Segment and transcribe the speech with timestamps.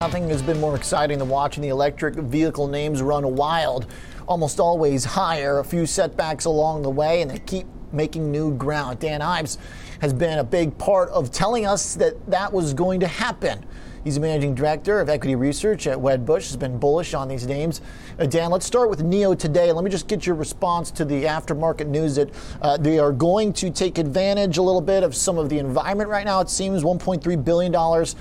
[0.00, 3.88] Nothing has been more exciting than watching the electric vehicle names run wild,
[4.28, 5.58] almost always higher.
[5.58, 9.00] A few setbacks along the way, and they keep making new ground.
[9.00, 9.58] Dan Ives
[10.00, 13.66] has been a big part of telling us that that was going to happen.
[14.04, 16.46] He's the managing director of equity research at Wedbush.
[16.46, 17.80] Has been bullish on these names.
[18.20, 19.72] Uh, Dan, let's start with NIO today.
[19.72, 22.30] Let me just get your response to the aftermarket news that
[22.62, 26.08] uh, they are going to take advantage a little bit of some of the environment
[26.08, 26.38] right now.
[26.38, 28.14] It seems 1.3 billion dollars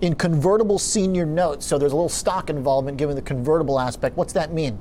[0.00, 1.66] in convertible senior notes.
[1.66, 4.16] So there's a little stock involvement given the convertible aspect.
[4.16, 4.78] What's that mean?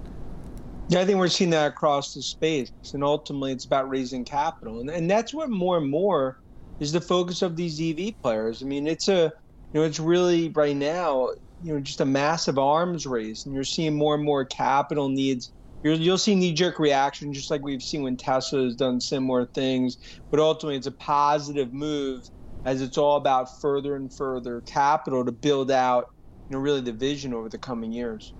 [0.90, 2.72] Yeah, I think we're seeing that across the space.
[2.94, 4.82] And ultimately, it's about raising capital.
[4.82, 6.40] And, and that's what more and more
[6.80, 8.62] is the focus of these EV players.
[8.62, 9.32] I mean, it's a,
[9.74, 11.30] you know, it's really right now,
[11.64, 13.46] you know, just a massive arms race.
[13.46, 15.54] And you're seeing more and more capital needs.
[15.84, 19.46] you will see knee jerk reaction, just like we've seen when Tesla has done similar
[19.46, 19.98] things.
[20.30, 22.30] But ultimately, it's a positive move
[22.66, 26.12] as it's all about further and further capital to build out,
[26.50, 28.34] you know, really the vision over the coming years.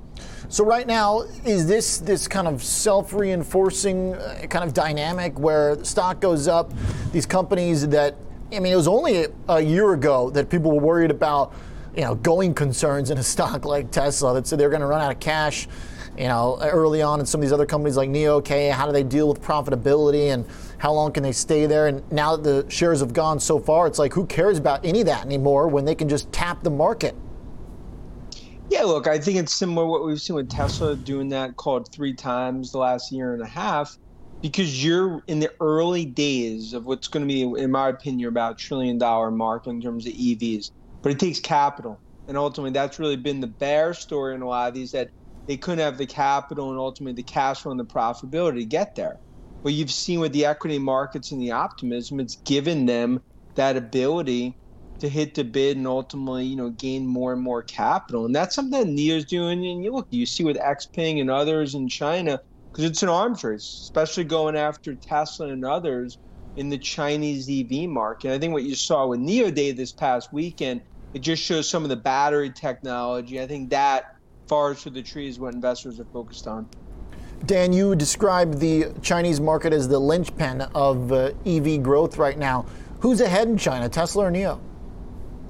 [0.50, 6.20] So right now, is this this kind of self-reinforcing uh, kind of dynamic where stock
[6.20, 6.72] goes up?
[7.12, 8.16] These companies that
[8.52, 11.54] I mean, it was only a year ago that people were worried about,
[11.96, 15.02] you know, going concerns in a stock like Tesla that said they're going to run
[15.02, 15.68] out of cash
[16.18, 18.92] you know, early on in some of these other companies like NIO, okay, how do
[18.92, 20.46] they deal with profitability and
[20.84, 21.88] how long can they stay there?
[21.88, 25.00] And now that the shares have gone so far, it's like who cares about any
[25.00, 27.16] of that anymore when they can just tap the market?
[28.70, 32.14] Yeah, look, I think it's similar what we've seen with Tesla doing that called three
[32.14, 33.98] times the last year and a half,
[34.42, 38.58] because you're in the early days of what's going to be, in my opinion, about
[38.58, 40.72] trillion dollar market in terms of EVs.
[41.02, 41.98] But it takes capital.
[42.28, 45.12] And ultimately, that's really been the bear story in a lot of these that
[45.48, 48.96] they couldn't have the capital and ultimately the cash flow and the profitability to get
[48.96, 49.18] there.
[49.64, 53.24] But you've seen with the equity markets and the optimism, it's given them
[53.56, 54.60] that ability
[55.00, 58.26] to hit the bid and ultimately, you know, gain more and more capital.
[58.26, 59.66] And that's something that NIO's doing.
[59.66, 62.40] And you look, you see with Xpeng and others in China,
[62.72, 66.18] because it's an arms race, especially going after Tesla and others
[66.56, 68.32] in the Chinese EV market.
[68.34, 70.82] I think what you saw with NIO Day this past weekend,
[71.14, 73.42] it just shows some of the battery technology.
[73.42, 74.06] I think that
[74.48, 76.68] forest for the trees what investors are focused on.
[77.46, 82.66] Dan, you described the Chinese market as the linchpin of uh, EV growth right now.
[83.02, 84.62] Who's ahead in China, Tesla or NIO?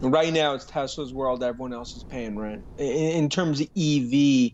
[0.02, 1.44] Right now, it's Tesla's world.
[1.44, 2.64] Everyone else is paying rent.
[2.80, 4.52] In, in terms of EV, you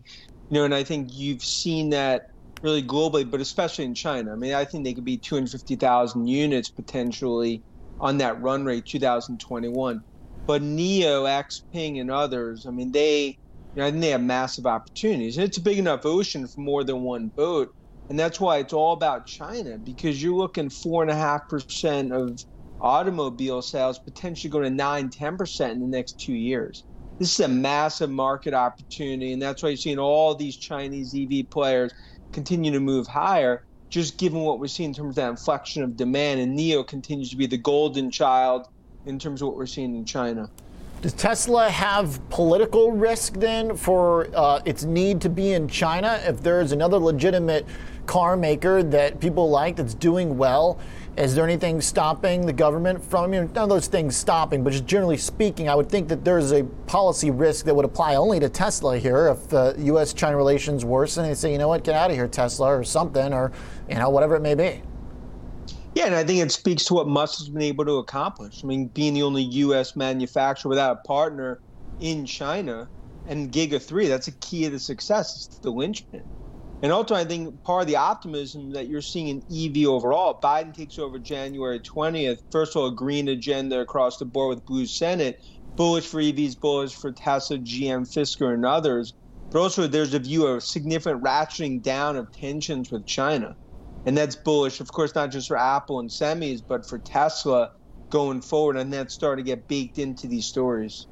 [0.50, 2.30] know, and I think you've seen that
[2.60, 4.32] really globally, but especially in China.
[4.32, 7.62] I mean, I think they could be 250,000 units potentially
[8.00, 10.02] on that run rate 2021.
[10.46, 13.38] But NIO, Xpeng, and others, I mean, they
[13.74, 15.36] you know, I think they have massive opportunities.
[15.36, 17.72] And it's a big enough ocean for more than one boat.
[18.08, 22.12] And that's why it's all about China because you're looking four and a half percent
[22.12, 22.44] of
[22.80, 26.82] automobile sales potentially going to nine, 10% in the next two years.
[27.20, 29.32] This is a massive market opportunity.
[29.32, 31.92] And that's why you're seeing all these Chinese EV players
[32.32, 35.96] continue to move higher, just given what we're seeing in terms of that inflection of
[35.96, 36.40] demand.
[36.40, 38.66] And NIO continues to be the golden child
[39.06, 40.50] in terms of what we're seeing in China.
[41.02, 46.20] Does Tesla have political risk then for uh, its need to be in China?
[46.26, 47.64] If there's another legitimate
[48.04, 50.78] car maker that people like that's doing well,
[51.16, 53.24] is there anything stopping the government from?
[53.24, 56.22] I mean, none of those things stopping, but just generally speaking, I would think that
[56.22, 59.28] there's a policy risk that would apply only to Tesla here.
[59.28, 60.12] If uh, U.S.
[60.12, 62.84] China relations worsen, and they say, you know what, get out of here, Tesla, or
[62.84, 63.52] something, or
[63.88, 64.82] you know, whatever it may be.
[65.94, 68.62] Yeah, and I think it speaks to what Musk has been able to accomplish.
[68.62, 69.96] I mean, being the only U.S.
[69.96, 71.60] manufacturer without a partner
[71.98, 72.88] in China
[73.26, 75.48] and Giga 3, that's a key to the success.
[75.48, 76.22] It's the linchpin.
[76.82, 80.72] And also, I think part of the optimism that you're seeing in EV overall, Biden
[80.72, 82.38] takes over January 20th.
[82.52, 85.42] First of all, a green agenda across the board with Blue Senate,
[85.74, 89.12] bullish for EVs, bullish for Tesla, GM, Fisker, and others.
[89.50, 93.56] But also, there's a view of significant ratcheting down of tensions with China
[94.06, 94.80] and that's bullish.
[94.80, 97.72] Of course, not just for Apple and semis, but for Tesla
[98.08, 101.06] going forward, and that's starting to get baked into these stories.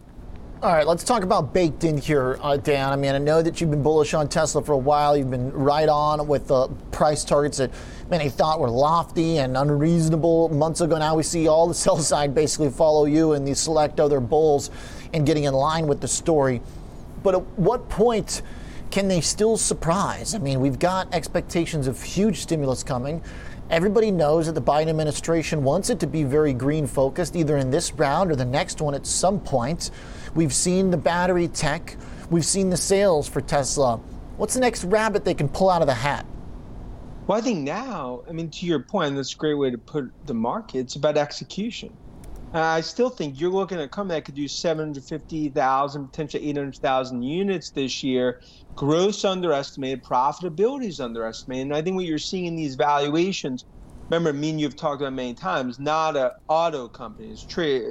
[0.60, 2.92] All right, let's talk about baked in here, uh, Dan.
[2.92, 5.16] I mean, I know that you've been bullish on Tesla for a while.
[5.16, 7.70] You've been right on with the price targets that
[8.10, 10.98] many thought were lofty and unreasonable months ago.
[10.98, 14.72] Now we see all the sell side basically follow you and these select other bulls
[15.14, 16.60] and getting in line with the story.
[17.22, 18.42] But at what point?
[18.90, 20.34] Can they still surprise?
[20.34, 23.22] I mean, we've got expectations of huge stimulus coming.
[23.70, 27.70] Everybody knows that the Biden administration wants it to be very green focused, either in
[27.70, 29.90] this round or the next one at some point.
[30.34, 31.96] We've seen the battery tech,
[32.30, 33.96] we've seen the sales for Tesla.
[34.38, 36.24] What's the next rabbit they can pull out of the hat?
[37.26, 40.10] Well, I think now, I mean, to your point, that's a great way to put
[40.24, 40.78] the market.
[40.78, 41.92] It's about execution.
[42.54, 47.22] Uh, I still think you're looking at a company that could do 750,000, potentially 800,000
[47.22, 48.40] units this year.
[48.74, 51.66] Gross underestimated, profitability is underestimated.
[51.66, 53.66] And I think what you're seeing in these valuations,
[54.08, 57.30] remember, me and you have talked about many times, not an auto company.
[57.30, 57.82] It's trade,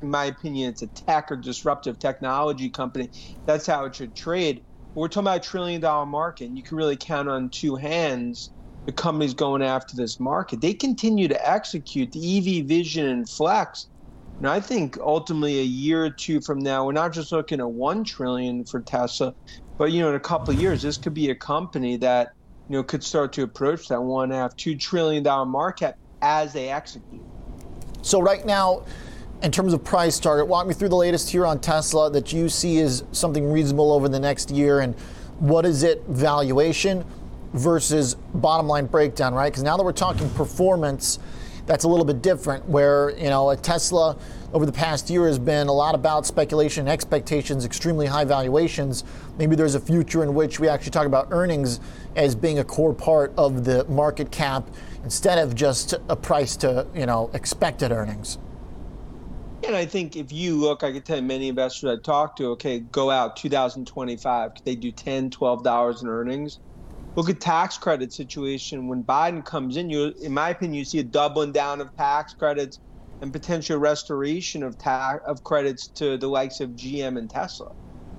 [0.00, 3.10] in my opinion, it's a tech or disruptive technology company.
[3.44, 4.62] That's how it should trade.
[4.94, 7.76] But we're talking about a trillion dollar market, and you can really count on two
[7.76, 8.50] hands
[8.86, 10.62] the companies going after this market.
[10.62, 13.88] They continue to execute the EV Vision and Flex
[14.38, 17.70] and I think ultimately a year or two from now, we're not just looking at
[17.70, 19.34] one trillion for Tesla,
[19.78, 22.34] but you know, in a couple of years, this could be a company that
[22.68, 25.96] you know could start to approach that one and a half, two trillion dollar market
[26.20, 27.22] as they execute.
[28.02, 28.84] So right now,
[29.42, 32.48] in terms of price target, walk me through the latest here on Tesla that you
[32.48, 34.94] see as something reasonable over the next year, and
[35.38, 37.04] what is it valuation
[37.54, 39.50] versus bottom line breakdown, right?
[39.50, 41.18] Because now that we're talking performance
[41.66, 42.66] that's a little bit different.
[42.68, 44.16] Where you know a Tesla
[44.52, 49.04] over the past year has been a lot about speculation, expectations, extremely high valuations.
[49.38, 51.80] Maybe there's a future in which we actually talk about earnings
[52.14, 54.68] as being a core part of the market cap
[55.04, 58.38] instead of just a price to you know expected earnings.
[59.66, 62.80] And I think if you look, I could tell many investors I talk to, okay,
[62.80, 66.60] go out 2025, they do 10 $12 in earnings
[67.16, 69.90] look at tax credit situation when Biden comes in.
[69.90, 72.78] You, in my opinion, you see a doubling down of tax credits
[73.22, 77.72] and potential restoration of tax of credits to the likes of GM and Tesla.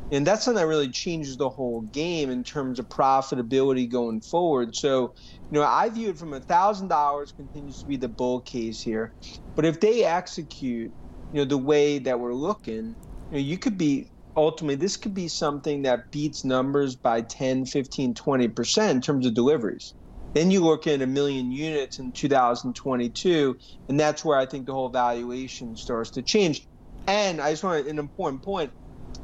[0.10, 4.74] And that's something that really changes the whole game in terms of profitability going forward.
[4.76, 5.14] So,
[5.52, 8.82] you know, I view it from a thousand dollars continues to be the bull case
[8.82, 9.14] here.
[9.56, 10.92] But if they execute,
[11.34, 12.96] you know, the way that we're looking, you,
[13.32, 18.14] know, you could be ultimately this could be something that beats numbers by 10 15
[18.14, 19.96] 20% in terms of deliveries.
[20.34, 23.58] Then you look at a million units in 2022
[23.90, 26.68] and that's where i think the whole valuation starts to change.
[27.08, 28.72] And i just want an important point.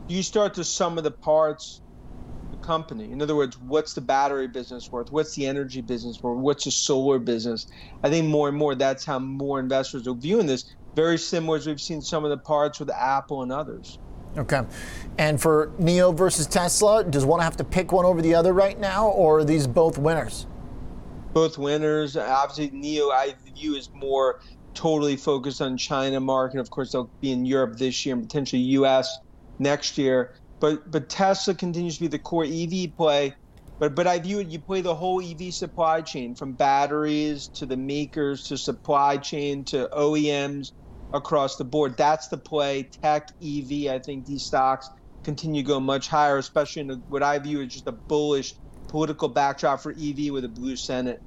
[0.07, 1.81] You start to sum of the parts
[2.51, 3.11] the company.
[3.11, 5.11] In other words what's the battery business worth?
[5.11, 6.39] What's the energy business worth?
[6.39, 7.67] What's the solar business?
[8.03, 10.65] I think more and more that's how more investors are viewing this.
[10.95, 13.99] Very similar as we've seen some of the parts with apple and others
[14.37, 14.61] Okay.
[15.17, 18.79] And for NIO versus Tesla, does one have to pick one over the other right
[18.79, 20.47] now, or are these both winners?
[21.33, 22.17] Both winners.
[22.17, 24.39] Obviously, NIO I view as more
[24.73, 26.59] totally focused on China market.
[26.59, 29.19] Of course, they'll be in Europe this year and potentially U.S.
[29.59, 30.33] next year.
[30.59, 33.35] But but Tesla continues to be the core EV play.
[33.77, 34.47] But but I view it.
[34.47, 39.63] You play the whole EV supply chain from batteries to the makers to supply chain
[39.65, 40.71] to OEMs
[41.13, 41.95] across the board.
[41.95, 42.83] That's the play.
[42.83, 44.89] Tech, EV, I think these stocks
[45.23, 48.55] continue to go much higher, especially in what I view as just a bullish
[48.87, 51.21] political backdrop for EV with a blue Senate.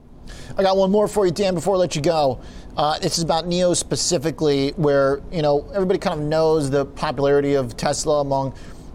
[0.59, 2.41] I got one more for you, Dan, before I let you go.
[2.77, 7.55] Uh, this is about NIO specifically, where, you know, everybody kind of knows the popularity
[7.55, 8.55] of Tesla among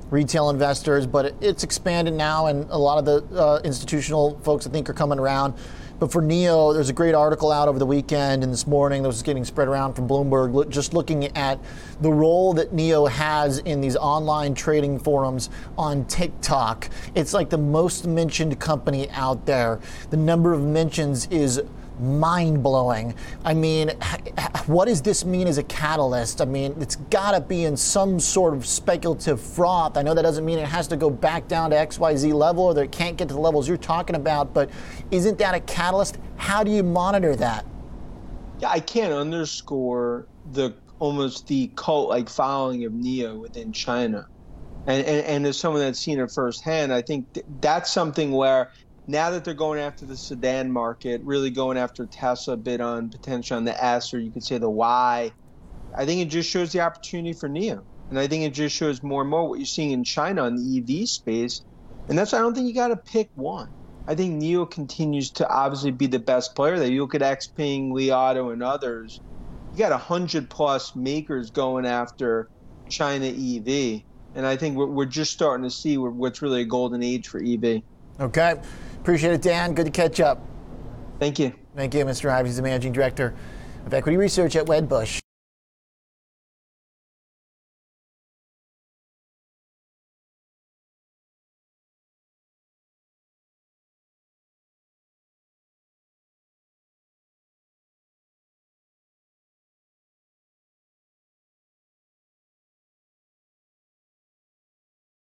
[0.09, 4.69] retail investors, but it's expanded now, and a lot of the uh, institutional folks, I
[4.69, 5.53] think, are coming around.
[6.01, 9.07] But for NIO, there's a great article out over the weekend and this morning that
[9.07, 11.59] was getting spread around from Bloomberg, just looking at
[12.01, 16.89] the role that NIO has in these online trading forums on TikTok.
[17.13, 19.79] It's like the most mentioned company out there.
[20.09, 21.61] The number of mentions is
[22.01, 23.13] mind blowing.
[23.45, 23.89] I mean,
[24.65, 26.41] what does this mean as a catalyst?
[26.41, 29.97] I mean, it's got to be in some sort of speculative froth.
[29.97, 32.73] I know that doesn't mean it has to go back down to XYZ level or
[32.73, 34.69] that it can't get to the levels you're talking about, but
[35.11, 36.17] isn't that a catalyst?
[36.37, 37.65] How do you monitor that?
[38.59, 44.27] Yeah, I can't underscore the almost the cult like following of NIO within China.
[44.85, 48.71] And, and, and as someone that's seen it firsthand, I think th- that's something where
[49.07, 53.57] now that they're going after the sedan market, really going after Tesla bid on potential
[53.57, 55.31] on the S or you could say the Y,
[55.95, 57.83] I think it just shows the opportunity for NIO.
[58.09, 60.55] And I think it just shows more and more what you're seeing in China on
[60.55, 61.61] the EV space.
[62.07, 63.69] And that's why I don't think you got to pick one.
[64.07, 66.89] I think NIO continues to obviously be the best player there.
[66.89, 69.21] You look at Xpeng, Li Auto, and others.
[69.71, 72.49] You got 100 plus makers going after
[72.89, 74.01] China EV.
[74.35, 77.81] And I think we're just starting to see what's really a golden age for EV.
[78.19, 78.59] Okay.
[79.01, 79.73] Appreciate it, Dan.
[79.73, 80.45] Good to catch up.
[81.17, 81.53] Thank you.
[81.75, 82.29] Thank you, Mr.
[82.29, 82.49] Ives.
[82.49, 83.33] He's the managing director
[83.87, 85.20] of equity research at Wedbush.